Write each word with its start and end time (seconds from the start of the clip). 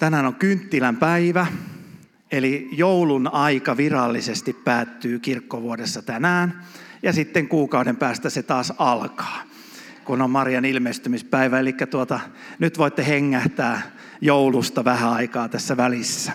Tänään 0.00 0.26
on 0.26 0.34
kynttilän 0.34 0.96
päivä, 0.96 1.46
eli 2.32 2.68
joulun 2.72 3.28
aika 3.32 3.76
virallisesti 3.76 4.52
päättyy 4.52 5.18
kirkkovuodessa 5.18 6.02
tänään. 6.02 6.64
Ja 7.02 7.12
sitten 7.12 7.48
kuukauden 7.48 7.96
päästä 7.96 8.30
se 8.30 8.42
taas 8.42 8.72
alkaa, 8.78 9.42
kun 10.04 10.22
on 10.22 10.30
Marian 10.30 10.64
ilmestymispäivä. 10.64 11.60
Eli 11.60 11.72
tuota, 11.72 12.20
nyt 12.58 12.78
voitte 12.78 13.06
hengähtää 13.06 13.82
joulusta 14.20 14.84
vähän 14.84 15.12
aikaa 15.12 15.48
tässä 15.48 15.76
välissä. 15.76 16.32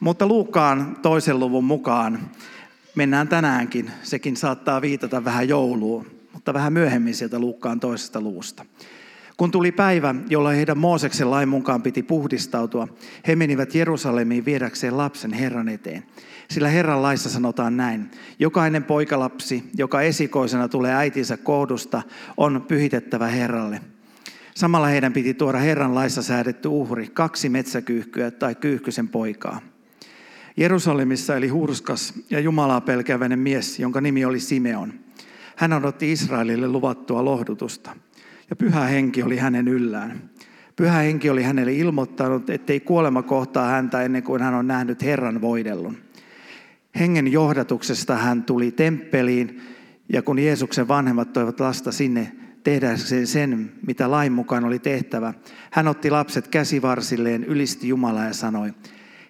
Mutta 0.00 0.26
Luukkaan 0.26 0.96
toisen 1.02 1.40
luvun 1.40 1.64
mukaan 1.64 2.30
mennään 2.94 3.28
tänäänkin. 3.28 3.90
Sekin 4.02 4.36
saattaa 4.36 4.80
viitata 4.82 5.24
vähän 5.24 5.48
jouluun, 5.48 6.06
mutta 6.32 6.54
vähän 6.54 6.72
myöhemmin 6.72 7.14
sieltä 7.14 7.38
Luukkaan 7.38 7.80
toisesta 7.80 8.20
luvusta. 8.20 8.64
Kun 9.42 9.50
tuli 9.50 9.72
päivä, 9.72 10.14
jolloin 10.28 10.56
heidän 10.56 10.78
Mooseksen 10.78 11.30
lain 11.30 11.48
mukaan 11.48 11.82
piti 11.82 12.02
puhdistautua, 12.02 12.88
he 13.26 13.36
menivät 13.36 13.74
Jerusalemiin 13.74 14.44
viedäkseen 14.44 14.96
lapsen 14.96 15.32
Herran 15.32 15.68
eteen. 15.68 16.02
Sillä 16.50 16.68
Herran 16.68 17.02
laissa 17.02 17.28
sanotaan 17.30 17.76
näin, 17.76 18.10
jokainen 18.38 18.84
poikalapsi, 18.84 19.64
joka 19.76 20.02
esikoisena 20.02 20.68
tulee 20.68 20.94
äitinsä 20.94 21.36
kohdusta, 21.36 22.02
on 22.36 22.64
pyhitettävä 22.68 23.26
Herralle. 23.26 23.80
Samalla 24.54 24.86
heidän 24.86 25.12
piti 25.12 25.34
tuoda 25.34 25.58
Herran 25.58 25.94
laissa 25.94 26.22
säädetty 26.22 26.68
uhri, 26.68 27.06
kaksi 27.06 27.48
metsäkyyhkyä 27.48 28.30
tai 28.30 28.54
kyyhkysen 28.54 29.08
poikaa. 29.08 29.60
Jerusalemissa 30.56 31.36
eli 31.36 31.48
hurskas 31.48 32.14
ja 32.30 32.40
Jumalaa 32.40 32.80
pelkäväinen 32.80 33.38
mies, 33.38 33.78
jonka 33.78 34.00
nimi 34.00 34.24
oli 34.24 34.40
Simeon. 34.40 34.92
Hän 35.56 35.72
odotti 35.72 36.12
Israelille 36.12 36.68
luvattua 36.68 37.24
lohdutusta 37.24 37.96
ja 38.52 38.56
pyhä 38.56 38.80
henki 38.80 39.22
oli 39.22 39.36
hänen 39.36 39.68
yllään. 39.68 40.30
Pyhä 40.76 40.98
henki 40.98 41.30
oli 41.30 41.42
hänelle 41.42 41.72
ilmoittanut, 41.72 42.50
ettei 42.50 42.80
kuolema 42.80 43.22
kohtaa 43.22 43.68
häntä 43.68 44.02
ennen 44.02 44.22
kuin 44.22 44.42
hän 44.42 44.54
on 44.54 44.66
nähnyt 44.66 45.02
Herran 45.02 45.40
voidellun. 45.40 45.96
Hengen 46.98 47.32
johdatuksesta 47.32 48.16
hän 48.16 48.42
tuli 48.42 48.70
temppeliin, 48.70 49.60
ja 50.08 50.22
kun 50.22 50.38
Jeesuksen 50.38 50.88
vanhemmat 50.88 51.32
toivat 51.32 51.60
lasta 51.60 51.92
sinne 51.92 52.32
tehdäkseen 52.64 53.26
sen, 53.26 53.72
mitä 53.86 54.10
lain 54.10 54.32
mukaan 54.32 54.64
oli 54.64 54.78
tehtävä, 54.78 55.34
hän 55.70 55.88
otti 55.88 56.10
lapset 56.10 56.48
käsivarsilleen, 56.48 57.44
ylisti 57.44 57.88
Jumalaa 57.88 58.24
ja 58.24 58.34
sanoi, 58.34 58.72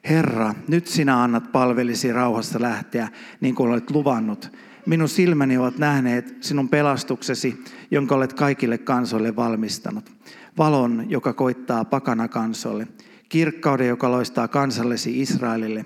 Herra, 0.09 0.55
nyt 0.69 0.87
sinä 0.87 1.23
annat 1.23 1.53
palvelisi 1.53 2.12
rauhassa 2.12 2.61
lähteä, 2.61 3.09
niin 3.41 3.55
kuin 3.55 3.70
olet 3.70 3.91
luvannut, 3.91 4.53
Minun 4.86 5.08
silmäni 5.08 5.58
ovat 5.58 5.78
nähneet 5.78 6.36
sinun 6.41 6.69
pelastuksesi, 6.69 7.64
jonka 7.91 8.14
olet 8.14 8.33
kaikille 8.33 8.78
kansoille 8.78 9.36
valmistanut. 9.36 10.12
Valon, 10.58 11.11
joka 11.11 11.33
koittaa 11.33 11.84
pakana 11.84 12.28
kansolle. 12.28 12.88
Kirkkauden, 13.28 13.88
joka 13.88 14.10
loistaa 14.10 14.48
kansallesi 14.48 15.20
Israelille. 15.20 15.84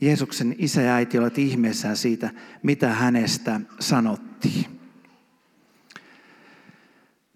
Jeesuksen 0.00 0.54
isä 0.58 0.82
ja 0.82 0.94
äiti 0.94 1.18
olet 1.18 1.38
ihmeessään 1.38 1.96
siitä, 1.96 2.30
mitä 2.62 2.88
hänestä 2.88 3.60
sanottiin. 3.80 4.66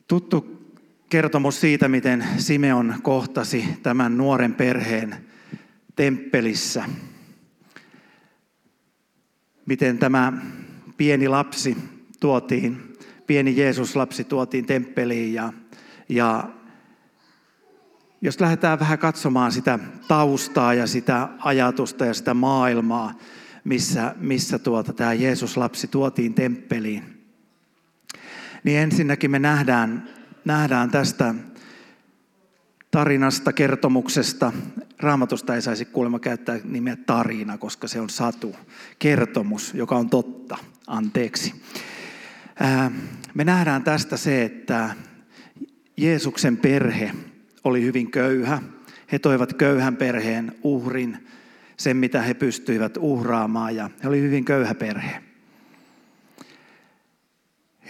Tuttu 0.08 0.58
kertomus 1.08 1.60
siitä, 1.60 1.88
miten 1.88 2.24
Simeon 2.36 2.94
kohtasi 3.02 3.64
tämän 3.82 4.16
nuoren 4.16 4.54
perheen 4.54 5.16
temppelissä. 5.96 6.84
Miten 9.66 9.98
tämä 9.98 10.32
pieni 10.98 11.28
lapsi 11.28 11.76
tuotiin, 12.20 12.96
pieni 13.26 13.56
Jeesus-lapsi 13.56 14.24
tuotiin 14.24 14.66
temppeliin 14.66 15.34
ja, 15.34 15.52
ja 16.08 16.48
jos 18.20 18.40
lähdetään 18.40 18.80
vähän 18.80 18.98
katsomaan 18.98 19.52
sitä 19.52 19.78
taustaa 20.08 20.74
ja 20.74 20.86
sitä 20.86 21.28
ajatusta 21.38 22.06
ja 22.06 22.14
sitä 22.14 22.34
maailmaa, 22.34 23.14
missä, 23.64 24.14
missä 24.18 24.58
tuota, 24.58 24.92
tämä 24.92 25.12
Jeesus-lapsi 25.12 25.88
tuotiin 25.88 26.34
temppeliin, 26.34 27.24
niin 28.64 28.78
ensinnäkin 28.78 29.30
me 29.30 29.38
nähdään, 29.38 30.08
nähdään 30.44 30.90
tästä 30.90 31.34
tarinasta, 32.90 33.52
kertomuksesta. 33.52 34.52
Raamatusta 35.00 35.54
ei 35.54 35.62
saisi 35.62 35.84
kuulemma 35.84 36.18
käyttää 36.18 36.58
nimeä 36.64 36.96
tarina, 36.96 37.58
koska 37.58 37.88
se 37.88 38.00
on 38.00 38.10
satu, 38.10 38.56
kertomus, 38.98 39.74
joka 39.74 39.96
on 39.96 40.10
totta. 40.10 40.56
Anteeksi. 40.86 41.54
Me 43.34 43.44
nähdään 43.44 43.82
tästä 43.82 44.16
se, 44.16 44.44
että 44.44 44.94
Jeesuksen 45.96 46.56
perhe 46.56 47.14
oli 47.64 47.82
hyvin 47.82 48.10
köyhä. 48.10 48.62
He 49.12 49.18
toivat 49.18 49.52
köyhän 49.52 49.96
perheen 49.96 50.52
uhrin, 50.62 51.28
sen 51.76 51.96
mitä 51.96 52.22
he 52.22 52.34
pystyivät 52.34 52.96
uhraamaan, 52.96 53.76
ja 53.76 53.90
he 54.02 54.08
oli 54.08 54.20
hyvin 54.20 54.44
köyhä 54.44 54.74
perhe. 54.74 55.22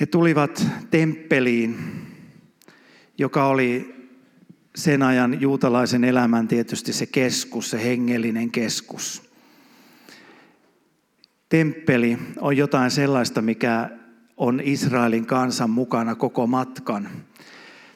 He 0.00 0.06
tulivat 0.06 0.66
temppeliin, 0.90 1.78
joka 3.18 3.46
oli 3.46 3.97
sen 4.78 5.02
ajan 5.02 5.40
juutalaisen 5.40 6.04
elämän 6.04 6.48
tietysti 6.48 6.92
se 6.92 7.06
keskus, 7.06 7.70
se 7.70 7.84
hengellinen 7.84 8.50
keskus. 8.50 9.30
Temppeli 11.48 12.18
on 12.40 12.56
jotain 12.56 12.90
sellaista, 12.90 13.42
mikä 13.42 13.90
on 14.36 14.60
Israelin 14.64 15.26
kansan 15.26 15.70
mukana 15.70 16.14
koko 16.14 16.46
matkan. 16.46 17.08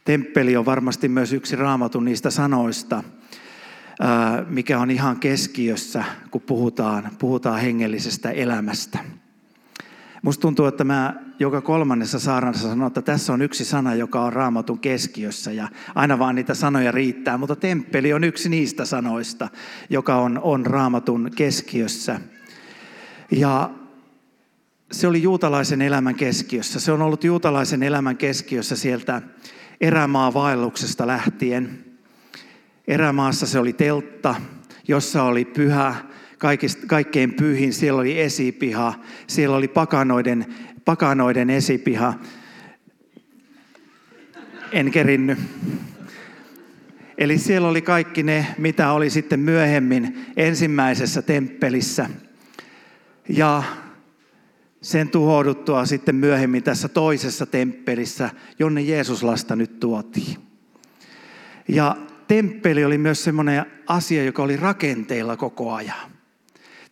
Temppeli 0.04 0.56
on 0.56 0.66
varmasti 0.66 1.08
myös 1.08 1.32
yksi 1.32 1.56
raamatun 1.56 2.04
niistä 2.04 2.30
sanoista, 2.30 3.02
mikä 4.48 4.78
on 4.78 4.90
ihan 4.90 5.20
keskiössä, 5.20 6.04
kun 6.30 6.40
puhutaan, 6.40 7.10
puhutaan 7.18 7.60
hengellisestä 7.60 8.30
elämästä. 8.30 8.98
Musta 10.22 10.42
tuntuu, 10.42 10.66
että 10.66 10.84
mä 10.84 11.14
joka 11.38 11.60
kolmannessa 11.60 12.18
saarnassa 12.18 12.68
sanon, 12.68 12.86
että 12.86 13.02
tässä 13.02 13.32
on 13.32 13.42
yksi 13.42 13.64
sana, 13.64 13.94
joka 13.94 14.24
on 14.24 14.32
raamatun 14.32 14.78
keskiössä 14.78 15.52
ja 15.52 15.68
aina 15.94 16.18
vaan 16.18 16.34
niitä 16.34 16.54
sanoja 16.54 16.92
riittää, 16.92 17.38
mutta 17.38 17.56
temppeli 17.56 18.12
on 18.12 18.24
yksi 18.24 18.48
niistä 18.48 18.84
sanoista, 18.84 19.48
joka 19.90 20.16
on, 20.16 20.40
on 20.42 20.66
raamatun 20.66 21.30
keskiössä. 21.36 22.20
Ja 23.30 23.70
se 24.92 25.06
oli 25.06 25.22
juutalaisen 25.22 25.82
elämän 25.82 26.14
keskiössä. 26.14 26.80
Se 26.80 26.92
on 26.92 27.02
ollut 27.02 27.24
juutalaisen 27.24 27.82
elämän 27.82 28.16
keskiössä 28.16 28.76
sieltä 28.76 29.22
erämaavaelluksesta 29.80 31.06
lähtien. 31.06 31.84
Erämaassa 32.88 33.46
se 33.46 33.58
oli 33.58 33.72
teltta, 33.72 34.34
jossa 34.88 35.22
oli 35.22 35.44
pyhä, 35.44 35.94
kaikista, 36.42 36.86
kaikkein 36.86 37.34
pyhin. 37.34 37.72
Siellä 37.72 38.00
oli 38.00 38.20
esipiha, 38.20 38.94
siellä 39.26 39.56
oli 39.56 39.68
pakanoiden, 39.68 40.46
pakanoiden 40.84 41.50
esipiha. 41.50 42.14
En 44.72 44.90
kerinny. 44.90 45.36
Eli 47.18 47.38
siellä 47.38 47.68
oli 47.68 47.82
kaikki 47.82 48.22
ne, 48.22 48.46
mitä 48.58 48.92
oli 48.92 49.10
sitten 49.10 49.40
myöhemmin 49.40 50.26
ensimmäisessä 50.36 51.22
temppelissä. 51.22 52.10
Ja 53.28 53.62
sen 54.80 55.08
tuhouduttua 55.08 55.86
sitten 55.86 56.14
myöhemmin 56.14 56.62
tässä 56.62 56.88
toisessa 56.88 57.46
temppelissä, 57.46 58.30
jonne 58.58 58.80
Jeesuslasta 58.80 59.56
nyt 59.56 59.80
tuotiin. 59.80 60.36
Ja 61.68 61.96
temppeli 62.28 62.84
oli 62.84 62.98
myös 62.98 63.24
semmoinen 63.24 63.66
asia, 63.86 64.24
joka 64.24 64.42
oli 64.42 64.56
rakenteilla 64.56 65.36
koko 65.36 65.72
ajan. 65.72 66.12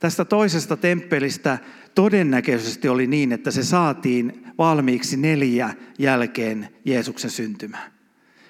Tästä 0.01 0.25
toisesta 0.25 0.77
temppelistä 0.77 1.59
todennäköisesti 1.95 2.89
oli 2.89 3.07
niin, 3.07 3.33
että 3.33 3.51
se 3.51 3.63
saatiin 3.63 4.47
valmiiksi 4.59 5.17
neljä 5.17 5.75
jälkeen 5.99 6.69
Jeesuksen 6.85 7.31
syntymää. 7.31 7.91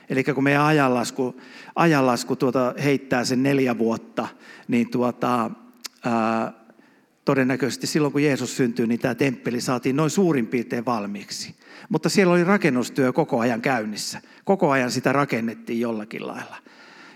Eli 0.08 0.24
kun 0.24 0.44
meidän 0.44 0.62
ajanlasku, 0.62 1.40
ajanlasku 1.74 2.36
tuota 2.36 2.74
heittää 2.84 3.24
sen 3.24 3.42
neljä 3.42 3.78
vuotta, 3.78 4.28
niin 4.68 4.90
tuota, 4.90 5.50
ää, 6.04 6.52
todennäköisesti 7.24 7.86
silloin 7.86 8.12
kun 8.12 8.22
Jeesus 8.22 8.56
syntyi, 8.56 8.86
niin 8.86 9.00
tämä 9.00 9.14
temppeli 9.14 9.60
saatiin 9.60 9.96
noin 9.96 10.10
suurin 10.10 10.46
piirtein 10.46 10.86
valmiiksi. 10.86 11.54
Mutta 11.88 12.08
siellä 12.08 12.32
oli 12.32 12.44
rakennustyö 12.44 13.12
koko 13.12 13.40
ajan 13.40 13.60
käynnissä. 13.60 14.20
Koko 14.44 14.70
ajan 14.70 14.90
sitä 14.90 15.12
rakennettiin 15.12 15.80
jollakin 15.80 16.26
lailla. 16.26 16.56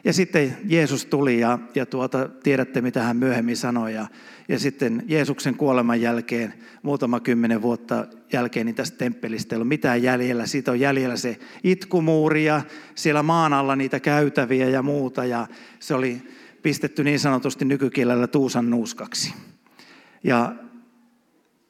Ja 0.05 0.13
sitten 0.13 0.57
Jeesus 0.65 1.07
tuli 1.07 1.41
ja, 1.41 1.59
ja 1.75 1.87
tuota, 1.87 2.29
tiedätte 2.29 2.81
mitä 2.81 3.03
hän 3.03 3.17
myöhemmin 3.17 3.57
sanoi. 3.57 3.95
Ja, 3.95 4.07
ja 4.49 4.59
sitten 4.59 5.03
Jeesuksen 5.07 5.55
kuoleman 5.55 6.01
jälkeen, 6.01 6.55
muutama 6.83 7.21
kymmenen 7.21 7.63
vuotta 7.63 8.07
jälkeen, 8.33 8.67
niin 8.67 8.75
tästä 8.77 8.99
temppelistä 8.99 9.55
ei 9.55 9.57
ollut 9.57 9.69
mitään 9.69 10.03
jäljellä. 10.03 10.47
Siitä 10.47 10.71
on 10.71 10.81
jäljellä 10.81 11.17
se 11.17 11.39
itkumuuri 11.65 12.45
ja 12.45 12.63
siellä 12.95 13.23
maan 13.23 13.53
alla 13.53 13.77
niitä 13.77 14.01
käytäviä 14.01 14.69
ja 14.69 14.83
muuta. 14.83 15.25
Ja 15.25 15.47
se 15.81 15.95
oli 15.95 16.23
pistetty 16.63 17.05
niin 17.05 17.21
sanotusti 17.21 17.65
nykykielellä 17.65 18.27
tuusan 18.27 18.71
nuuskaksi. 18.71 19.35
Ja 20.25 20.53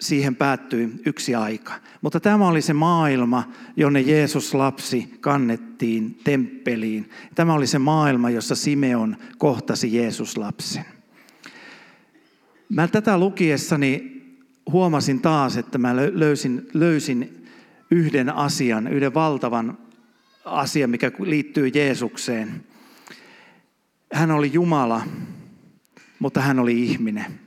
siihen 0.04 0.36
päättyi 0.36 0.92
yksi 1.06 1.34
aika. 1.34 1.72
Mutta 2.00 2.20
tämä 2.20 2.48
oli 2.48 2.62
se 2.62 2.72
maailma, 2.72 3.52
jonne 3.76 4.00
Jeesus 4.00 4.54
lapsi 4.54 5.14
kannettiin 5.20 6.18
temppeliin. 6.24 7.10
Tämä 7.34 7.54
oli 7.54 7.66
se 7.66 7.78
maailma, 7.78 8.30
jossa 8.30 8.54
Simeon 8.54 9.16
kohtasi 9.38 9.96
Jeesus 9.96 10.36
lapsen. 10.36 10.84
Mä 12.68 12.88
tätä 12.88 13.18
lukiessani 13.18 14.22
huomasin 14.72 15.20
taas, 15.20 15.56
että 15.56 15.78
mä 15.78 15.96
löysin, 15.96 16.68
löysin 16.74 17.46
yhden 17.90 18.34
asian, 18.34 18.88
yhden 18.88 19.14
valtavan 19.14 19.78
asian, 20.44 20.90
mikä 20.90 21.12
liittyy 21.18 21.68
Jeesukseen. 21.68 22.64
Hän 24.12 24.30
oli 24.30 24.52
Jumala, 24.52 25.02
mutta 26.18 26.40
hän 26.40 26.58
oli 26.58 26.82
ihminen. 26.82 27.43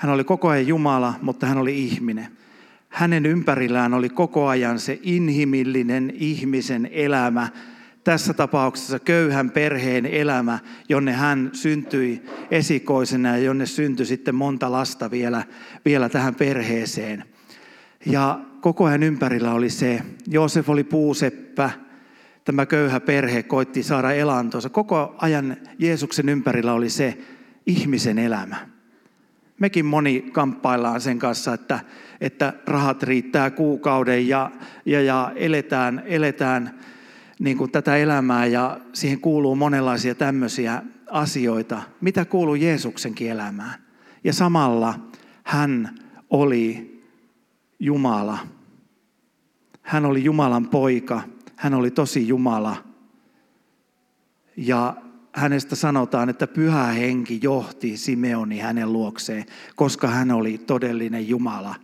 Hän 0.00 0.12
oli 0.12 0.24
koko 0.24 0.48
ajan 0.48 0.66
Jumala, 0.66 1.14
mutta 1.22 1.46
hän 1.46 1.58
oli 1.58 1.84
ihminen. 1.84 2.28
Hänen 2.88 3.26
ympärillään 3.26 3.94
oli 3.94 4.08
koko 4.08 4.46
ajan 4.46 4.78
se 4.78 4.98
inhimillinen 5.02 6.12
ihmisen 6.14 6.88
elämä, 6.92 7.48
tässä 8.04 8.34
tapauksessa 8.34 8.98
köyhän 8.98 9.50
perheen 9.50 10.06
elämä, 10.06 10.58
jonne 10.88 11.12
hän 11.12 11.50
syntyi 11.52 12.22
esikoisena 12.50 13.28
ja 13.28 13.38
jonne 13.38 13.66
syntyi 13.66 14.06
sitten 14.06 14.34
monta 14.34 14.72
lasta 14.72 15.10
vielä, 15.10 15.44
vielä 15.84 16.08
tähän 16.08 16.34
perheeseen. 16.34 17.24
Ja 18.06 18.40
koko 18.60 18.84
ajan 18.84 19.02
ympärillä 19.02 19.52
oli 19.52 19.70
se, 19.70 20.02
Joosef 20.28 20.70
oli 20.70 20.84
puuseppä, 20.84 21.70
tämä 22.44 22.66
köyhä 22.66 23.00
perhe 23.00 23.42
koitti 23.42 23.82
saada 23.82 24.12
elantonsa. 24.12 24.68
Koko 24.68 25.14
ajan 25.18 25.56
Jeesuksen 25.78 26.28
ympärillä 26.28 26.72
oli 26.72 26.90
se 26.90 27.18
ihmisen 27.66 28.18
elämä. 28.18 28.79
Mekin 29.60 29.86
moni 29.86 30.20
kamppaillaan 30.32 31.00
sen 31.00 31.18
kanssa, 31.18 31.54
että, 31.54 31.80
että 32.20 32.52
rahat 32.66 33.02
riittää 33.02 33.50
kuukauden 33.50 34.28
ja, 34.28 34.50
ja, 34.86 35.02
ja 35.02 35.32
eletään, 35.36 36.02
eletään 36.06 36.78
niin 37.38 37.58
kuin 37.58 37.70
tätä 37.70 37.96
elämää 37.96 38.46
ja 38.46 38.80
siihen 38.92 39.20
kuuluu 39.20 39.56
monenlaisia 39.56 40.14
tämmöisiä 40.14 40.82
asioita, 41.10 41.82
mitä 42.00 42.24
kuuluu 42.24 42.54
Jeesuksenkin 42.54 43.30
elämään. 43.30 43.74
Ja 44.24 44.32
samalla 44.32 45.00
hän 45.42 45.98
oli 46.30 46.90
Jumala. 47.78 48.38
Hän 49.82 50.04
oli 50.04 50.24
Jumalan 50.24 50.68
poika, 50.68 51.22
hän 51.56 51.74
oli 51.74 51.90
tosi 51.90 52.28
Jumala. 52.28 52.76
Ja 54.56 54.96
hänestä 55.32 55.76
sanotaan, 55.76 56.28
että 56.28 56.46
pyhä 56.46 56.86
henki 56.86 57.40
johti 57.42 57.96
Simeoni 57.96 58.58
hänen 58.58 58.92
luokseen, 58.92 59.46
koska 59.76 60.08
hän 60.08 60.30
oli 60.30 60.58
todellinen 60.58 61.28
Jumala. 61.28 61.74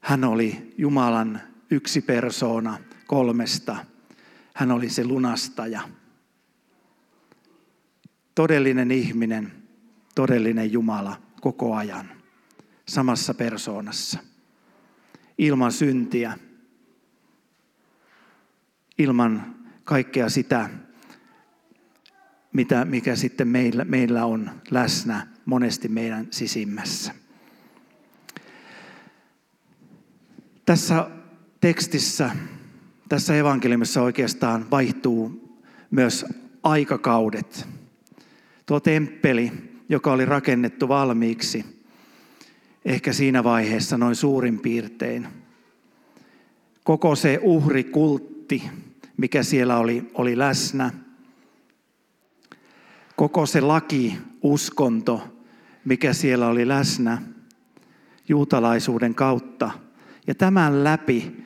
Hän 0.00 0.24
oli 0.24 0.74
Jumalan 0.78 1.40
yksi 1.70 2.00
persoona 2.00 2.78
kolmesta. 3.06 3.76
Hän 4.54 4.70
oli 4.70 4.90
se 4.90 5.04
lunastaja. 5.04 5.80
Todellinen 8.34 8.90
ihminen, 8.90 9.52
todellinen 10.14 10.72
Jumala 10.72 11.22
koko 11.40 11.74
ajan, 11.74 12.10
samassa 12.88 13.34
persoonassa. 13.34 14.18
Ilman 15.38 15.72
syntiä, 15.72 16.38
ilman 18.98 19.54
kaikkea 19.84 20.28
sitä, 20.28 20.70
mitä, 22.54 22.84
mikä 22.84 23.16
sitten 23.16 23.48
meillä, 23.48 23.84
meillä 23.84 24.24
on 24.24 24.50
läsnä 24.70 25.26
monesti 25.44 25.88
meidän 25.88 26.28
sisimmässä. 26.30 27.12
Tässä 30.66 31.10
tekstissä, 31.60 32.30
tässä 33.08 33.36
evankeliumissa 33.36 34.02
oikeastaan 34.02 34.70
vaihtuu 34.70 35.48
myös 35.90 36.26
aikakaudet. 36.62 37.68
Tuo 38.66 38.80
temppeli, 38.80 39.52
joka 39.88 40.12
oli 40.12 40.24
rakennettu 40.24 40.88
valmiiksi, 40.88 41.64
ehkä 42.84 43.12
siinä 43.12 43.44
vaiheessa 43.44 43.98
noin 43.98 44.16
suurin 44.16 44.58
piirtein. 44.58 45.28
Koko 46.84 47.16
se 47.16 47.38
uhrikultti, 47.42 48.62
mikä 49.16 49.42
siellä 49.42 49.78
oli, 49.78 50.10
oli 50.14 50.38
läsnä– 50.38 50.90
koko 53.16 53.46
se 53.46 53.60
laki, 53.60 54.18
uskonto, 54.42 55.38
mikä 55.84 56.12
siellä 56.12 56.46
oli 56.46 56.68
läsnä 56.68 57.22
juutalaisuuden 58.28 59.14
kautta. 59.14 59.70
Ja 60.26 60.34
tämän 60.34 60.84
läpi 60.84 61.44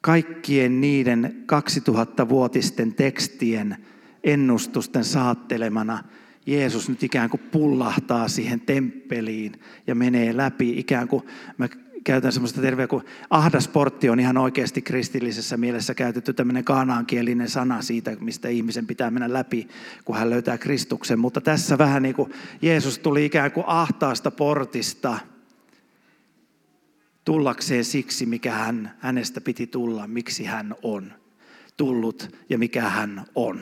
kaikkien 0.00 0.80
niiden 0.80 1.44
2000-vuotisten 1.52 2.94
tekstien 2.94 3.76
ennustusten 4.24 5.04
saattelemana 5.04 6.04
Jeesus 6.46 6.88
nyt 6.88 7.02
ikään 7.02 7.30
kuin 7.30 7.40
pullahtaa 7.40 8.28
siihen 8.28 8.60
temppeliin 8.60 9.52
ja 9.86 9.94
menee 9.94 10.36
läpi 10.36 10.78
ikään 10.78 11.08
kuin, 11.08 11.22
mä 11.58 11.68
käytän 12.06 12.32
semmoista 12.32 12.60
terveä 12.60 12.86
kuin 12.86 13.04
ahdasportti 13.30 14.10
on 14.10 14.20
ihan 14.20 14.38
oikeasti 14.38 14.82
kristillisessä 14.82 15.56
mielessä 15.56 15.94
käytetty 15.94 16.32
tämmöinen 16.32 16.64
kaanaankielinen 16.64 17.48
sana 17.48 17.82
siitä, 17.82 18.16
mistä 18.20 18.48
ihmisen 18.48 18.86
pitää 18.86 19.10
mennä 19.10 19.32
läpi, 19.32 19.68
kun 20.04 20.16
hän 20.16 20.30
löytää 20.30 20.58
Kristuksen. 20.58 21.18
Mutta 21.18 21.40
tässä 21.40 21.78
vähän 21.78 22.02
niin 22.02 22.14
kuin 22.14 22.32
Jeesus 22.62 22.98
tuli 22.98 23.24
ikään 23.24 23.52
kuin 23.52 23.64
ahtaasta 23.66 24.30
portista 24.30 25.18
tullakseen 27.24 27.84
siksi, 27.84 28.26
mikä 28.26 28.52
hän, 28.52 28.92
hänestä 28.98 29.40
piti 29.40 29.66
tulla, 29.66 30.06
miksi 30.06 30.44
hän 30.44 30.74
on 30.82 31.12
tullut 31.76 32.36
ja 32.48 32.58
mikä 32.58 32.88
hän 32.88 33.24
on. 33.34 33.60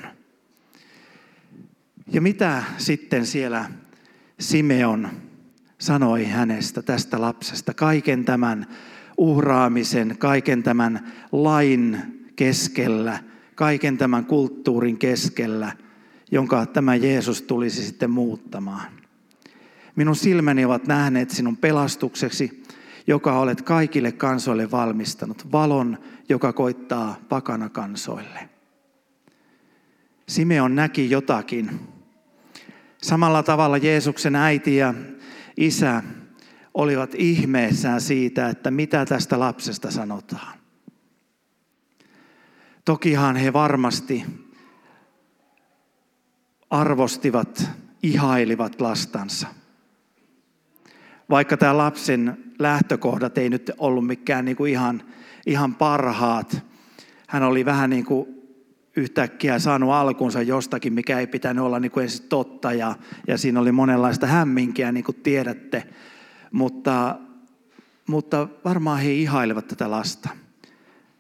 Ja 2.13 2.21
mitä 2.21 2.63
sitten 2.79 3.27
siellä 3.27 3.65
Simeon 4.41 5.09
sanoi 5.79 6.25
hänestä, 6.25 6.83
tästä 6.83 7.21
lapsesta, 7.21 7.75
kaiken 7.75 8.25
tämän 8.25 8.67
uhraamisen, 9.19 10.17
kaiken 10.19 10.63
tämän 10.63 11.13
lain 11.33 11.99
keskellä, 12.37 13.19
kaiken 13.55 13.99
tämän 13.99 14.25
kulttuurin 14.25 14.99
keskellä, 14.99 15.73
jonka 16.31 16.67
tämä 16.67 16.95
Jeesus 16.95 17.43
tulisi 17.43 17.83
sitten 17.83 18.11
muuttamaan. 18.11 18.87
Minun 19.97 20.17
silmäni 20.17 20.65
ovat 20.65 20.87
nähneet 20.87 21.31
sinun 21.31 21.57
pelastukseksi, 21.57 22.63
joka 23.07 23.39
olet 23.39 23.63
kaikille 23.63 24.13
kansoille 24.13 24.71
valmistanut, 24.71 25.53
valon, 25.53 25.99
joka 26.29 26.53
koittaa 26.53 27.17
pakana 27.29 27.69
kansoille. 27.69 28.49
Simeon 30.29 30.75
näki 30.75 31.11
jotakin. 31.11 31.81
Samalla 33.03 33.43
tavalla 33.43 33.77
Jeesuksen 33.77 34.37
äiti 34.37 34.77
ja 34.77 34.95
isä 35.57 36.03
olivat 36.75 37.15
ihmeessään 37.15 38.01
siitä, 38.01 38.49
että 38.49 38.71
mitä 38.71 39.07
tästä 39.07 39.39
lapsesta 39.39 39.91
sanotaan. 39.91 40.59
Tokihan 42.85 43.37
he 43.37 43.53
varmasti 43.53 44.25
arvostivat, 46.71 47.71
ihailivat 48.03 48.81
lastansa. 48.81 49.47
Vaikka 51.31 51.57
tämä 51.57 51.77
lapsen 51.77 52.45
lähtökohdat 52.59 53.39
ei 53.39 53.51
nyt 53.51 53.71
ollut 53.79 54.07
mikään 54.07 54.45
niin 54.45 54.57
kuin 54.57 54.73
ihan, 54.73 55.03
ihan 55.47 55.75
parhaat. 55.75 56.63
Hän 57.29 57.43
oli 57.43 57.65
vähän 57.65 57.91
niin 57.91 58.05
kuin 58.05 58.34
yhtäkkiä 58.97 59.59
saanut 59.59 59.91
alkunsa 59.91 60.43
jostakin, 60.43 60.93
mikä 60.93 61.19
ei 61.19 61.27
pitänyt 61.27 61.65
olla 61.65 61.81
niin 61.81 61.91
kuin 61.91 62.03
edes 62.03 62.21
totta. 62.21 62.73
Ja, 62.73 62.95
ja 63.29 63.39
siinä 63.39 63.61
oli 63.61 63.73
monenlaista 63.73 64.27
hämminkiä, 64.27 64.93
niin 64.93 65.05
kuin 65.05 65.17
tiedätte. 65.23 65.87
Mutta, 66.53 67.19
mutta 68.07 68.49
varmaan 68.65 69.01
he 69.01 69.13
ihailevat 69.13 69.69
tätä 69.69 69.91
lasta. 69.91 70.29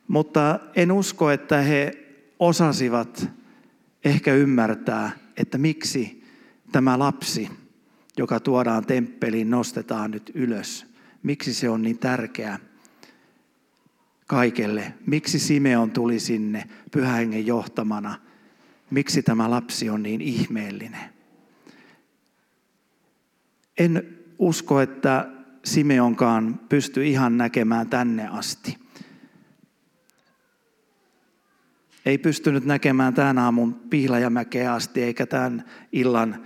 Mutta 0.09 0.61
en 0.76 0.93
usko, 0.93 1.31
että 1.31 1.57
he 1.62 1.93
osasivat 2.38 3.28
ehkä 4.04 4.35
ymmärtää, 4.35 5.11
että 5.37 5.59
miksi 5.59 6.25
tämä 6.73 6.99
lapsi, 6.99 7.50
joka 8.19 8.40
tuodaan 8.40 8.87
temppeliin, 8.87 9.50
nostetaan 9.50 10.11
nyt 10.11 10.31
ylös. 10.35 10.87
Miksi 11.23 11.54
se 11.54 11.69
on 11.69 11.83
niin 11.83 11.99
tärkeä 11.99 12.59
kaikelle. 14.35 14.95
Miksi 15.07 15.38
Simeon 15.38 15.91
tuli 15.91 16.21
sinne 16.21 16.64
pyhähengen 16.91 17.47
johtamana? 17.47 18.21
Miksi 18.91 19.23
tämä 19.23 19.50
lapsi 19.50 19.91
on 19.91 20.03
niin 20.03 20.21
ihmeellinen? 20.21 21.11
En 23.79 24.19
usko, 24.38 24.81
että 24.81 25.31
Simeonkaan 25.64 26.61
pystyi 26.69 27.11
ihan 27.11 27.38
näkemään 27.38 27.88
tänne 27.88 28.29
asti. 28.29 28.79
Ei 32.07 32.19
pystynyt 32.19 32.64
näkemään 32.64 33.14
tämän 33.14 33.38
aamun 33.38 33.75
Pihlajamäkeä 33.75 34.73
asti, 34.73 35.03
eikä 35.03 35.26
tämän 35.26 35.64
illan, 35.93 36.45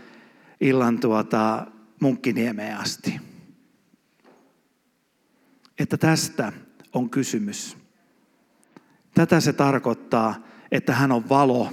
illan 0.61 1.01
tuota, 1.01 1.67
Munkkiniemeen 2.01 2.77
asti. 2.77 3.21
että 5.79 5.97
tästä 5.97 6.53
on 6.93 7.11
kysymys. 7.11 7.77
Tätä 9.15 9.41
se 9.41 9.53
tarkoittaa, 9.53 10.35
että 10.73 10.95
hän 10.95 11.13
on 11.13 11.29
valo, 11.29 11.73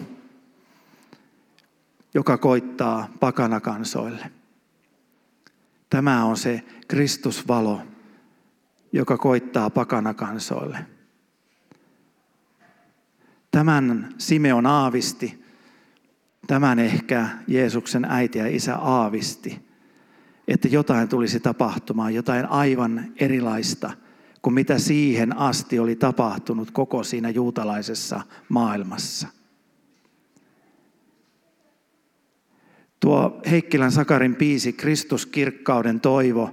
joka 2.13 2.38
koittaa 2.38 3.10
pakanakansoille. 3.19 4.31
Tämä 5.89 6.25
on 6.25 6.38
se 6.38 6.63
Kristusvalo, 6.88 7.81
joka 8.91 9.17
koittaa 9.17 9.69
pakanakansoille. 9.69 10.86
Tämän 13.51 14.13
Simeon 14.17 14.65
aavisti, 14.65 15.45
tämän 16.48 16.79
ehkä 16.79 17.29
Jeesuksen 17.48 18.05
äiti 18.05 18.39
ja 18.39 18.48
isä 18.48 18.75
aavisti, 18.75 19.65
että 20.48 20.67
jotain 20.67 21.10
tulisi 21.10 21.39
tapahtumaan, 21.39 22.13
jotain 22.13 22.45
aivan 22.45 23.12
erilaista 23.15 23.91
kuin 24.45 24.53
mitä 24.53 24.79
siihen 24.79 25.37
asti 25.37 25.79
oli 25.79 25.95
tapahtunut 25.95 26.71
koko 26.71 27.03
siinä 27.03 27.29
juutalaisessa 27.29 28.21
maailmassa. 28.49 29.27
Tuo 32.99 33.41
Heikkilän 33.51 33.91
Sakarin 33.91 34.35
piisi 34.35 34.73
Kristuskirkkauden 34.73 35.99
toivo, 35.99 36.49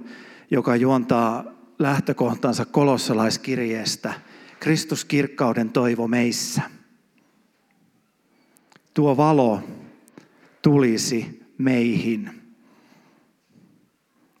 joka 0.51 0.75
juontaa 0.75 1.43
lähtökohtansa 1.79 2.65
kolossalaiskirjeestä, 2.65 4.13
Kristuskirkkauden 4.59 5.69
toivo 5.69 6.07
meissä. 6.07 6.61
Tuo 8.93 9.17
valo 9.17 9.61
tulisi 10.61 11.41
meihin. 11.57 12.41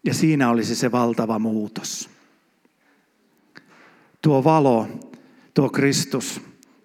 Ja 0.03 0.13
siinä 0.13 0.49
olisi 0.49 0.75
se 0.75 0.91
valtava 0.91 1.39
muutos. 1.39 2.12
Tuo 4.23 4.43
valo, 4.43 4.87
tuo 5.53 5.69
Kristus 5.69 6.41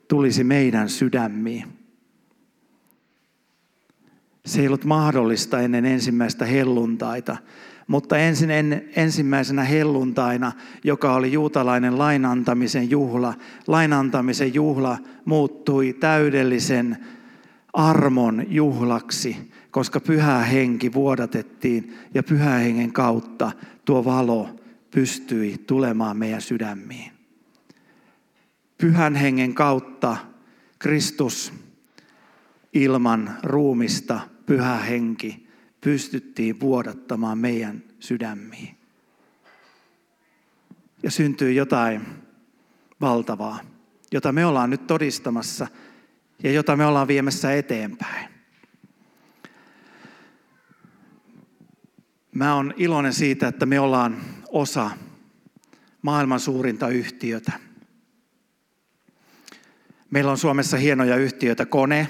tulisi 0.09 0.45
meidän 0.45 0.88
sydämiin. 0.88 1.64
Se 4.47 4.61
ei 4.61 4.66
ollut 4.66 4.85
mahdollista 4.85 5.61
ennen 5.61 5.87
ensimmäistä 5.87 6.45
helluntaita, 6.45 7.37
mutta 7.87 8.18
ensin 8.18 8.50
en, 8.50 8.88
ensimmäisenä 8.97 9.64
helluntaina, 9.64 10.52
joka 10.85 11.14
oli 11.14 11.33
juutalainen 11.33 11.99
lainantamisen 11.99 12.90
juhla, 12.90 13.35
lainantamisen 13.66 14.54
juhla 14.54 14.99
muuttui 15.25 15.92
täydellisen 15.92 16.97
armon 17.73 18.45
juhlaksi, 18.49 19.52
koska 19.71 20.00
pyhä 20.00 20.38
henki 20.38 20.92
vuodatettiin 20.92 21.97
ja 22.14 22.23
pyhä 22.23 22.50
hengen 22.50 22.92
kautta 22.92 23.52
tuo 23.85 24.04
valo 24.04 24.49
pystyi 24.90 25.59
tulemaan 25.66 26.16
meidän 26.16 26.42
sydämiin. 26.42 27.17
Pyhän 28.78 29.14
hengen 29.14 29.54
kautta 29.54 30.16
Kristus 30.78 31.52
ilman 32.73 33.38
ruumista 33.42 34.20
pyhä 34.47 34.76
henki 34.76 35.49
pystyttiin 35.80 36.61
vuodattamaan 36.61 37.38
meidän 37.38 37.82
sydämiin. 38.00 38.76
Ja 41.02 41.11
syntyy 41.11 41.52
jotain 41.52 42.02
valtavaa, 43.00 43.61
jota 44.12 44.32
me 44.32 44.47
ollaan 44.47 44.70
nyt 44.70 44.87
todistamassa 44.87 45.66
ja 46.42 46.52
jota 46.52 46.76
me 46.76 46.87
ollaan 46.87 47.08
viemässä 47.08 47.54
eteenpäin. 47.54 48.28
Mä 52.35 52.54
oon 52.54 52.75
iloinen 52.76 53.12
siitä, 53.12 53.49
että 53.49 53.66
me 53.66 53.80
ollaan 53.80 54.16
osa 54.49 54.90
maailman 56.02 56.40
suurinta 56.40 56.88
yhtiötä. 56.88 57.67
Meillä 60.11 60.31
on 60.31 60.38
Suomessa 60.38 60.77
hienoja 60.77 61.17
yhtiöitä, 61.17 61.67
Kone, 61.67 62.09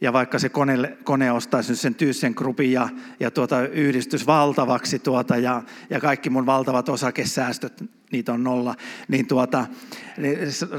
ja 0.00 0.12
vaikka 0.12 0.38
se 0.38 0.48
kone, 0.48 0.96
kone 1.04 1.32
ostaisi 1.32 1.76
sen 1.76 1.94
ThyssenKruppin 1.94 2.72
ja, 2.72 2.88
ja 3.20 3.30
tuota, 3.30 3.66
yhdistys 3.66 4.26
valtavaksi 4.26 4.98
tuota, 4.98 5.36
ja, 5.36 5.62
ja 5.90 6.00
kaikki 6.00 6.30
mun 6.30 6.46
valtavat 6.46 6.88
osakesäästöt, 6.88 7.84
niitä 8.12 8.32
on 8.32 8.44
nolla, 8.44 8.74
niin 9.08 9.26
tuota, 9.26 9.66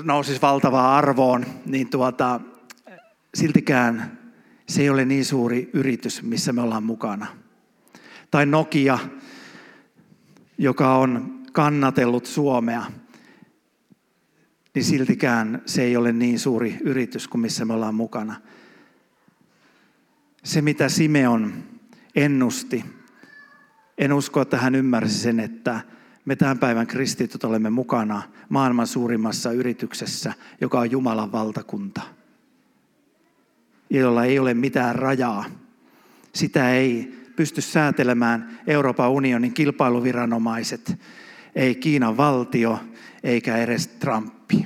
nousisi 0.03 0.41
valtavaan 0.41 0.97
arvoon, 0.97 1.45
niin 1.65 1.89
tuota, 1.89 2.39
siltikään 3.33 4.17
se 4.69 4.81
ei 4.81 4.89
ole 4.89 5.05
niin 5.05 5.25
suuri 5.25 5.69
yritys, 5.73 6.23
missä 6.23 6.53
me 6.53 6.61
ollaan 6.61 6.83
mukana. 6.83 7.27
Tai 8.31 8.45
Nokia, 8.45 8.99
joka 10.57 10.95
on 10.95 11.39
kannatellut 11.51 12.25
Suomea, 12.25 12.85
niin 14.77 14.85
siltikään 14.85 15.61
se 15.65 15.83
ei 15.83 15.97
ole 15.97 16.11
niin 16.11 16.39
suuri 16.39 16.77
yritys 16.83 17.27
kuin 17.27 17.41
missä 17.41 17.65
me 17.65 17.73
ollaan 17.73 17.95
mukana 17.95 18.35
se, 20.43 20.61
mitä 20.61 20.89
Simeon 20.89 21.53
ennusti, 22.15 22.85
en 23.97 24.13
usko, 24.13 24.41
että 24.41 24.57
hän 24.57 24.75
ymmärsi 24.75 25.17
sen, 25.17 25.39
että 25.39 25.81
me 26.25 26.35
tämän 26.35 26.59
päivän 26.59 26.87
kristityt 26.87 27.43
olemme 27.43 27.69
mukana 27.69 28.21
maailman 28.49 28.87
suurimmassa 28.87 29.51
yrityksessä, 29.51 30.33
joka 30.61 30.79
on 30.79 30.91
Jumalan 30.91 31.31
valtakunta, 31.31 32.01
jolla 33.89 34.25
ei 34.25 34.39
ole 34.39 34.53
mitään 34.53 34.95
rajaa. 34.95 35.45
Sitä 36.35 36.71
ei 36.71 37.13
pysty 37.35 37.61
säätelemään 37.61 38.59
Euroopan 38.67 39.11
unionin 39.11 39.53
kilpailuviranomaiset, 39.53 40.97
ei 41.57 41.75
Kiinan 41.75 42.17
valtio 42.17 42.79
eikä 43.23 43.57
edes 43.57 43.87
Trumpi. 43.87 44.65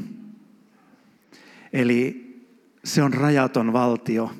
Eli 1.73 2.31
se 2.83 3.03
on 3.03 3.13
rajaton 3.13 3.73
valtio, 3.73 4.31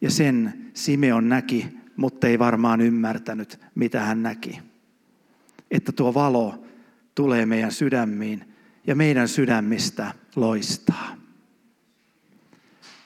ja 0.00 0.10
sen 0.10 0.54
Simeon 0.74 1.28
näki, 1.28 1.66
mutta 1.96 2.26
ei 2.26 2.38
varmaan 2.38 2.80
ymmärtänyt, 2.80 3.60
mitä 3.74 4.00
hän 4.00 4.22
näki. 4.22 4.60
Että 5.70 5.92
tuo 5.92 6.14
valo 6.14 6.64
tulee 7.14 7.46
meidän 7.46 7.72
sydämiin 7.72 8.44
ja 8.86 8.96
meidän 8.96 9.28
sydämistä 9.28 10.12
loistaa. 10.36 11.16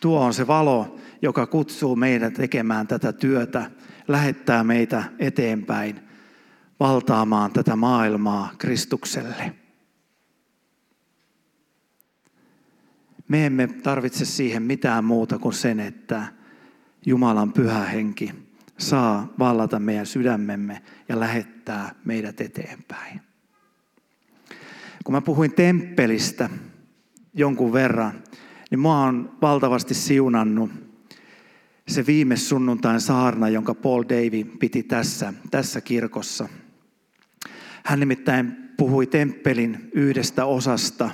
Tuo 0.00 0.20
on 0.20 0.34
se 0.34 0.46
valo, 0.46 0.98
joka 1.22 1.46
kutsuu 1.46 1.96
meidät 1.96 2.34
tekemään 2.34 2.86
tätä 2.86 3.12
työtä, 3.12 3.70
lähettää 4.08 4.64
meitä 4.64 5.04
eteenpäin, 5.18 6.07
valtaamaan 6.80 7.52
tätä 7.52 7.76
maailmaa 7.76 8.52
Kristukselle. 8.58 9.54
Me 13.28 13.46
emme 13.46 13.66
tarvitse 13.66 14.24
siihen 14.24 14.62
mitään 14.62 15.04
muuta 15.04 15.38
kuin 15.38 15.54
sen, 15.54 15.80
että 15.80 16.26
Jumalan 17.06 17.52
pyhä 17.52 17.84
henki 17.84 18.32
saa 18.78 19.32
vallata 19.38 19.78
meidän 19.78 20.06
sydämemme 20.06 20.82
ja 21.08 21.20
lähettää 21.20 21.94
meidät 22.04 22.40
eteenpäin. 22.40 23.20
Kun 25.04 25.14
mä 25.14 25.20
puhuin 25.20 25.52
temppelistä 25.52 26.50
jonkun 27.34 27.72
verran, 27.72 28.22
niin 28.70 28.78
mua 28.78 28.98
on 28.98 29.36
valtavasti 29.42 29.94
siunannut 29.94 30.70
se 31.88 32.06
viime 32.06 32.36
sunnuntain 32.36 33.00
saarna, 33.00 33.48
jonka 33.48 33.74
Paul 33.74 34.04
Davy 34.08 34.44
piti 34.44 34.82
tässä, 34.82 35.34
tässä 35.50 35.80
kirkossa. 35.80 36.48
Hän 37.88 38.00
nimittäin 38.00 38.56
puhui 38.76 39.06
temppelin 39.06 39.90
yhdestä 39.92 40.44
osasta, 40.44 41.10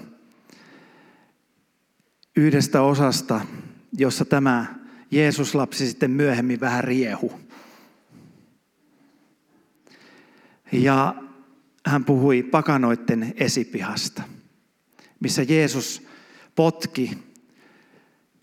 yhdestä 2.36 2.82
osasta, 2.82 3.40
jossa 3.98 4.24
tämä 4.24 4.74
Jeesus 5.10 5.54
lapsi 5.54 5.86
sitten 5.86 6.10
myöhemmin 6.10 6.60
vähän 6.60 6.84
riehu. 6.84 7.32
Ja 10.72 11.14
hän 11.86 12.04
puhui 12.04 12.42
pakanoiden 12.42 13.34
esipihasta, 13.36 14.22
missä 15.20 15.42
Jeesus 15.42 16.06
potki 16.56 17.18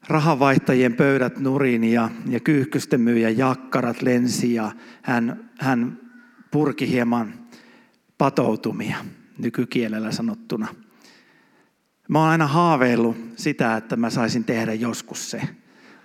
rahavaihtajien 0.07 0.93
pöydät 0.93 1.39
nurin 1.39 1.83
ja, 1.83 2.09
ja 2.29 2.39
kyyhkysten 2.39 3.01
myyjän 3.01 3.37
jakkarat 3.37 4.01
lensi 4.01 4.53
ja 4.53 4.71
hän, 5.01 5.49
hän 5.59 5.99
purki 6.51 6.89
hieman 6.89 7.40
patoutumia 8.21 8.97
nykykielellä 9.37 10.11
sanottuna. 10.11 10.67
Mä 12.07 12.19
oon 12.19 12.29
aina 12.29 12.47
haaveillut 12.47 13.17
sitä, 13.35 13.77
että 13.77 13.95
mä 13.95 14.09
saisin 14.09 14.43
tehdä 14.43 14.73
joskus 14.73 15.31
se. 15.31 15.41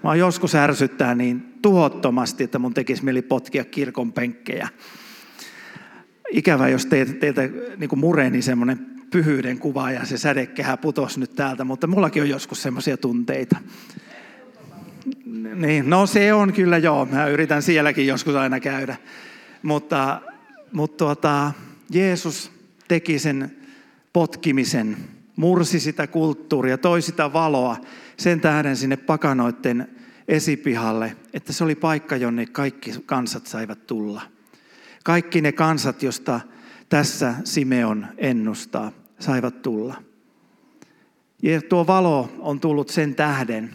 Mä 0.05 0.15
joskus 0.15 0.55
ärsyttää 0.55 1.15
niin 1.15 1.55
tuhottomasti, 1.63 2.45
että 2.45 2.59
mun 2.59 2.75
tekisi 2.75 3.05
mieli 3.05 3.23
potkia 3.23 3.65
kirkon 3.65 4.13
penkkejä. 4.13 4.69
Ikävä, 6.31 6.69
jos 6.69 6.87
teiltä, 6.87 7.13
teiltä 7.13 7.43
niin 7.77 7.89
kuin 7.89 8.01
mureni 8.01 8.43
semmoinen 8.43 8.87
pyhyyden 9.11 9.59
kuva 9.59 9.91
ja 9.91 10.05
se 10.05 10.19
sädekehä 10.19 10.77
putos 10.77 11.19
nyt 11.19 11.35
täältä, 11.35 11.65
mutta 11.65 11.87
mullakin 11.87 12.23
on 12.23 12.29
joskus 12.29 12.63
semmoisia 12.63 12.97
tunteita. 12.97 13.57
Niin, 15.55 15.91
no 15.91 16.07
se 16.07 16.33
on 16.33 16.53
kyllä 16.53 16.79
joo, 16.79 17.07
mä 17.07 17.27
yritän 17.27 17.63
sielläkin 17.63 18.07
joskus 18.07 18.35
aina 18.35 18.61
käydä. 18.61 18.97
Mutta, 19.63 20.21
mutta 20.73 21.05
tuota, 21.05 21.53
Jeesus 21.91 22.51
teki 22.89 23.19
sen 23.19 23.57
potkimisen, 24.13 24.97
mursi 25.37 25.81
sitä 25.81 26.07
kulttuuria, 26.07 26.79
toi 26.79 27.03
sitä 27.03 27.33
valoa 27.33 27.77
sen 28.17 28.41
tähden 28.41 28.77
sinne 28.77 28.97
pakanoiden 28.97 29.89
esipihalle, 30.29 31.17
että 31.33 31.53
se 31.53 31.65
oli 31.65 31.75
paikka, 31.75 32.17
jonne 32.17 32.47
kaikki 32.47 32.93
kansat 33.07 33.47
saivat 33.47 33.87
tulla. 33.87 34.23
Kaikki 35.05 35.41
ne 35.41 35.53
kansat, 35.53 36.03
josta 36.03 36.41
tässä 36.89 37.35
Simeon 37.45 38.07
ennustaa, 38.19 38.93
saivat 39.19 39.63
tulla. 39.63 40.03
Ja 41.43 41.63
tuo 41.63 41.87
valo 41.87 42.33
on 42.39 42.61
tullut 42.61 42.89
sen 42.89 43.15
tähden, 43.15 43.75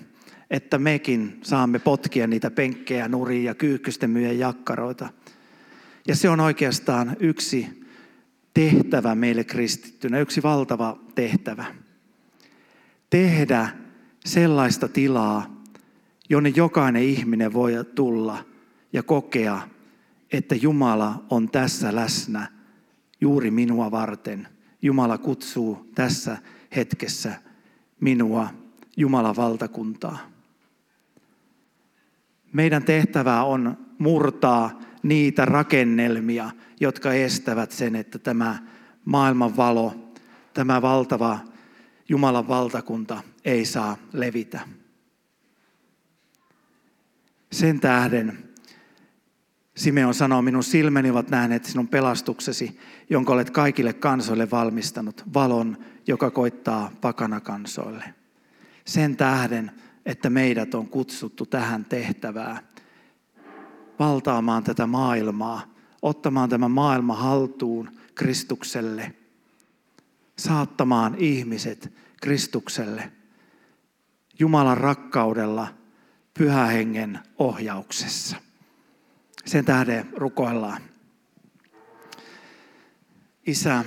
että 0.50 0.77
mekin 0.77 1.39
saamme 1.44 1.80
potkia 1.80 2.27
niitä 2.27 2.51
penkkejä, 2.51 3.08
nuria 3.08 3.56
kyykkysten 3.56 4.10
myyjän 4.10 4.39
jakkaroita. 4.39 5.10
Ja 6.08 6.15
se 6.15 6.30
on 6.30 6.39
oikeastaan 6.39 7.18
yksi 7.20 7.81
tehtävä 8.53 9.15
meille 9.15 9.43
kristittynä, 9.43 10.20
yksi 10.20 10.43
valtava 10.43 11.00
tehtävä. 11.15 11.65
Tehdä 13.10 13.70
sellaista 14.25 14.88
tilaa, 14.88 15.63
jonne 16.29 16.50
jokainen 16.55 17.03
ihminen 17.03 17.53
voi 17.53 17.74
tulla 17.96 18.46
ja 18.93 19.03
kokea, 19.03 19.62
että 20.31 20.55
Jumala 20.55 21.24
on 21.29 21.50
tässä 21.50 21.96
läsnä 21.96 22.48
juuri 23.22 23.51
minua 23.51 23.91
varten. 23.91 24.48
Jumala 24.81 25.17
kutsuu 25.17 25.89
tässä 25.96 26.38
hetkessä 26.75 27.34
minua 28.00 28.48
Jumalan 28.98 29.36
valtakuntaa. 29.36 30.17
Meidän 32.53 32.84
tehtävä 32.84 33.43
on 33.43 33.77
murtaa 33.98 34.79
niitä 35.03 35.46
rakennelmia, 35.46 36.51
jotka 36.82 37.14
estävät 37.14 37.72
sen, 37.72 37.96
että 37.96 38.20
tämä 38.20 38.60
maailman 39.06 39.58
valo, 39.58 40.14
tämä 40.54 40.82
valtava 40.82 41.40
Jumalan 42.10 42.48
valtakunta 42.48 43.24
ei 43.46 43.66
saa 43.66 43.98
levitä. 44.14 44.60
Sen 47.52 47.80
tähden 47.80 48.52
Simeon 49.76 50.14
sanoo, 50.14 50.42
minun 50.42 50.64
silmäni 50.64 51.10
ovat 51.10 51.30
nähneet 51.30 51.66
sinun 51.66 51.88
pelastuksesi, 51.88 52.80
jonka 53.10 53.34
olet 53.34 53.50
kaikille 53.50 53.94
kansoille 53.94 54.52
valmistanut, 54.52 55.24
valon, 55.34 55.78
joka 56.08 56.32
koittaa 56.32 56.92
pakanakansoille. 57.02 58.04
Sen 58.86 59.18
tähden, 59.18 59.72
että 60.06 60.30
meidät 60.30 60.74
on 60.74 60.88
kutsuttu 60.88 61.46
tähän 61.46 61.86
tehtävään, 61.86 62.60
valtaamaan 64.00 64.64
tätä 64.64 64.86
maailmaa, 64.88 65.71
ottamaan 66.01 66.50
tämä 66.50 66.70
maailma 66.70 67.15
haltuun 67.15 67.91
Kristukselle, 68.15 69.15
saattamaan 70.38 71.15
ihmiset 71.15 71.93
Kristukselle 72.22 73.12
Jumalan 74.39 74.77
rakkaudella, 74.77 75.74
pyhähengen 76.34 77.20
ohjauksessa. 77.38 78.36
Sen 79.46 79.65
tähden 79.65 80.10
rukoillaan. 80.13 80.81
Isä, 83.48 83.86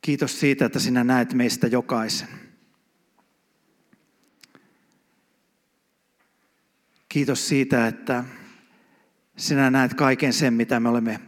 kiitos 0.00 0.40
siitä, 0.40 0.64
että 0.64 0.78
sinä 0.78 1.04
näet 1.04 1.34
meistä 1.34 1.66
jokaisen. 1.66 2.28
Kiitos 7.08 7.48
siitä, 7.48 7.86
että 7.86 8.24
sinä 9.36 9.70
näet 9.70 9.94
kaiken 9.94 10.32
sen, 10.32 10.54
mitä 10.54 10.80
me 10.80 10.88
olemme 10.88 11.20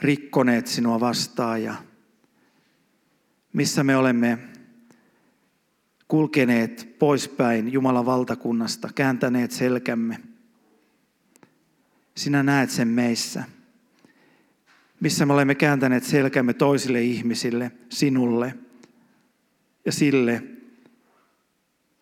rikkoneet 0.00 0.66
sinua 0.66 1.00
vastaan 1.00 1.62
ja 1.62 1.74
missä 3.52 3.84
me 3.84 3.96
olemme 3.96 4.38
kulkeneet 6.08 6.96
poispäin 6.98 7.72
Jumalan 7.72 8.06
valtakunnasta, 8.06 8.90
kääntäneet 8.94 9.50
selkämme. 9.50 10.20
Sinä 12.16 12.42
näet 12.42 12.70
sen 12.70 12.88
meissä, 12.88 13.44
missä 15.00 15.26
me 15.26 15.32
olemme 15.32 15.54
kääntäneet 15.54 16.04
selkämme 16.04 16.54
toisille 16.54 17.02
ihmisille, 17.02 17.72
sinulle 17.88 18.54
ja 19.84 19.92
sille 19.92 20.42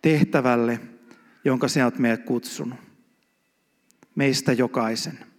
tehtävälle, 0.01 0.79
jonka 1.45 1.67
sinä 1.67 1.85
olet 1.85 1.99
meidät 1.99 2.25
kutsunut. 2.25 2.79
Meistä 4.15 4.53
jokaisen. 4.53 5.32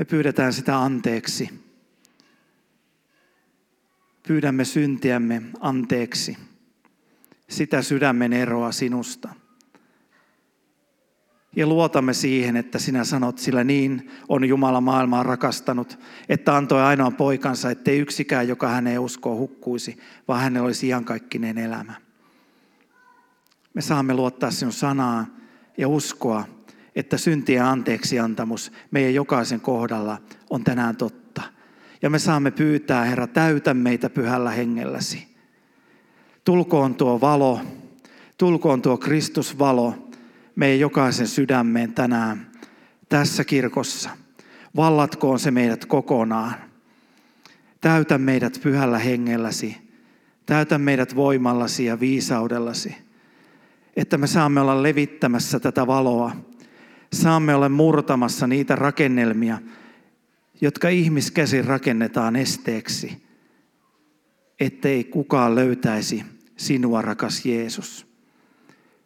Me 0.00 0.04
pyydetään 0.04 0.52
sitä 0.52 0.82
anteeksi 0.82 1.50
Pyydämme 4.28 4.64
syntiämme 4.64 5.42
anteeksi, 5.60 6.36
sitä 7.48 7.82
sydämen 7.82 8.32
eroa 8.32 8.72
sinusta. 8.72 9.28
Ja 11.56 11.66
luotamme 11.66 12.14
siihen, 12.14 12.56
että 12.56 12.78
sinä 12.78 13.04
sanot, 13.04 13.38
sillä 13.38 13.64
niin 13.64 14.10
on 14.28 14.44
Jumala 14.44 14.80
maailmaa 14.80 15.22
rakastanut, 15.22 15.98
että 16.28 16.56
antoi 16.56 16.82
ainoan 16.82 17.14
poikansa, 17.14 17.70
ettei 17.70 17.98
yksikään, 17.98 18.48
joka 18.48 18.68
häneen 18.68 19.00
uskoo, 19.00 19.36
hukkuisi, 19.36 19.98
vaan 20.28 20.40
hänellä 20.40 20.66
olisi 20.66 20.86
iankaikkinen 20.86 21.58
elämä. 21.58 21.94
Me 23.74 23.82
saamme 23.82 24.14
luottaa 24.14 24.50
sinun 24.50 24.72
sanaan 24.72 25.32
ja 25.78 25.88
uskoa, 25.88 26.44
että 27.00 27.18
syntien 27.18 27.64
anteeksiantamus 27.64 28.72
meidän 28.90 29.14
jokaisen 29.14 29.60
kohdalla 29.60 30.18
on 30.50 30.64
tänään 30.64 30.96
totta 30.96 31.42
ja 32.02 32.10
me 32.10 32.18
saamme 32.18 32.50
pyytää, 32.50 33.04
Herra, 33.04 33.26
täytä 33.26 33.74
meitä 33.74 34.10
pyhällä 34.10 34.50
hengelläsi. 34.50 35.36
Tulkoon 36.44 36.94
tuo 36.94 37.20
valo, 37.20 37.60
tulkoon 38.38 38.82
tuo 38.82 38.98
Kristusvalo 38.98 40.08
meidän 40.56 40.80
jokaisen 40.80 41.28
sydämeen 41.28 41.92
tänään 41.92 42.50
tässä 43.08 43.44
kirkossa. 43.44 44.10
Vallatkoon 44.76 45.38
se 45.38 45.50
meidät 45.50 45.84
kokonaan. 45.84 46.54
Täytä 47.80 48.18
meidät 48.18 48.60
pyhällä 48.62 48.98
hengelläsi. 48.98 49.76
Täytä 50.46 50.78
meidät 50.78 51.16
voimallasi 51.16 51.84
ja 51.84 52.00
viisaudellasi. 52.00 52.96
Että 53.96 54.18
me 54.18 54.26
saamme 54.26 54.60
olla 54.60 54.82
levittämässä 54.82 55.60
tätä 55.60 55.86
valoa. 55.86 56.49
Saamme 57.12 57.54
olla 57.54 57.68
murtamassa 57.68 58.46
niitä 58.46 58.76
rakennelmia, 58.76 59.58
jotka 60.60 60.88
ihmiskäsin 60.88 61.64
rakennetaan 61.64 62.36
esteeksi, 62.36 63.22
ettei 64.60 65.04
kukaan 65.04 65.54
löytäisi 65.54 66.24
sinua, 66.56 67.02
rakas 67.02 67.46
Jeesus. 67.46 68.06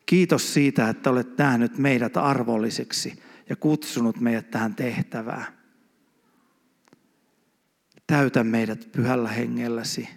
Kiitos 0.07 0.55
siitä, 0.55 0.89
että 0.89 1.11
olet 1.11 1.39
nähnyt 1.39 1.79
meidät 1.79 2.17
arvolliseksi 2.17 3.23
ja 3.49 3.57
kutsunut 3.57 4.21
meidät 4.21 4.51
tähän 4.51 4.75
tehtävään. 4.75 5.47
Täytä 8.07 8.45
meidät 8.45 8.89
pyhällä 8.93 9.29
hengelläsi. 9.29 10.09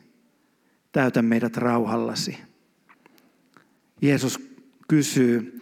Täytä 0.91 1.21
meidät 1.21 1.57
rauhallasi. 1.57 2.37
Jeesus 4.01 4.39
kysyy, 4.87 5.61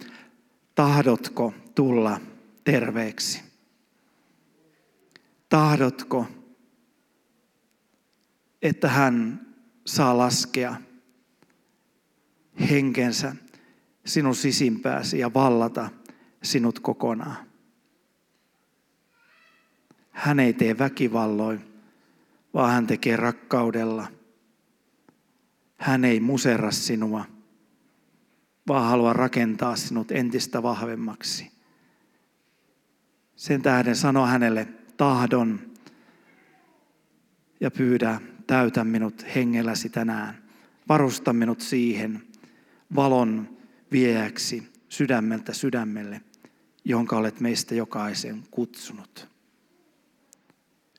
tahdotko 0.75 1.53
tulla 1.75 2.19
terveeksi? 2.63 3.43
Tahdotko, 5.49 6.27
että 8.61 8.89
hän 8.89 9.45
saa 9.85 10.17
laskea 10.17 10.75
henkensä 12.69 13.35
sinun 14.05 14.35
sisimpääsi 14.35 15.19
ja 15.19 15.33
vallata 15.33 15.89
sinut 16.43 16.79
kokonaan? 16.79 17.45
Hän 20.11 20.39
ei 20.39 20.53
tee 20.53 20.77
väkivalloin, 20.77 21.61
vaan 22.53 22.73
hän 22.73 22.88
tekee 22.88 23.15
rakkaudella. 23.15 24.07
Hän 25.77 26.05
ei 26.05 26.19
muserra 26.19 26.71
sinua, 26.71 27.25
vaan 28.67 28.89
haluaa 28.89 29.13
rakentaa 29.13 29.75
sinut 29.75 30.11
entistä 30.11 30.63
vahvemmaksi. 30.63 31.54
Sen 33.35 33.61
tähden 33.61 33.95
sano 33.95 34.25
hänelle, 34.25 34.67
tahdon 34.97 35.71
ja 37.59 37.71
pyydä, 37.71 38.21
täytä 38.47 38.83
minut 38.83 39.25
hengelläsi 39.35 39.89
tänään. 39.89 40.43
Varusta 40.89 41.33
minut 41.33 41.61
siihen 41.61 42.23
valon 42.95 43.57
viejäksi 43.91 44.67
sydämeltä 44.89 45.53
sydämelle, 45.53 46.21
jonka 46.85 47.17
olet 47.17 47.39
meistä 47.39 47.75
jokaisen 47.75 48.43
kutsunut. 48.51 49.27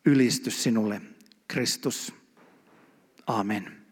Ylistys 0.04 0.62
sinulle, 0.62 1.02
Kristus. 1.48 2.14
Amen. 3.26 3.85